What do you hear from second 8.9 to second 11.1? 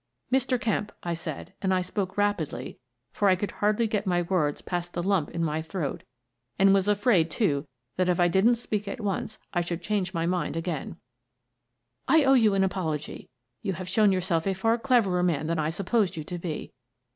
once I should change my mind again